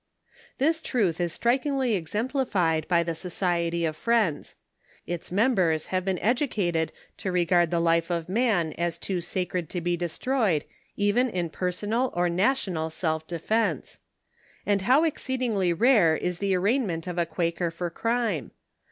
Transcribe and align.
This 0.57 0.81
truth 0.81 1.21
is 1.21 1.31
strikingly 1.31 1.93
exemplified 1.93 2.87
by 2.87 3.03
the 3.03 3.13
Society 3.13 3.85
of 3.85 3.95
Friends, 3.95 4.55
Its 5.05 5.31
members 5.31 5.85
have 5.93 6.03
been 6.03 6.17
educated 6.17 6.91
to 7.17 7.31
regard 7.31 7.69
the 7.69 7.79
life 7.79 8.09
of 8.09 8.27
man 8.27 8.73
as 8.79 8.97
too 8.97 9.21
sacred 9.21 9.69
to 9.69 9.79
be 9.79 9.95
destroyed 9.95 10.65
even 10.97 11.29
in 11.29 11.51
personal 11.51 12.11
or 12.15 12.29
national 12.29 12.89
self* 12.89 13.27
defense. 13.27 13.99
And 14.65 14.81
how 14.81 15.03
exceedingly 15.03 15.71
rare 15.71 16.15
is 16.17 16.39
the 16.39 16.55
arraignment 16.55 17.05
of 17.05 17.19
a 17.19 17.25
Quaker 17.27 17.69
for 17.69 17.91
crime 17.91 18.49